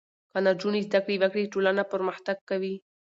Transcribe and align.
که 0.31 0.37
نجونې 0.45 0.81
زده 0.87 0.99
کړې 1.05 1.15
وکړي 1.19 1.51
ټولنه 1.53 1.83
پرمختګ 1.93 2.37
کوي. 2.49 2.75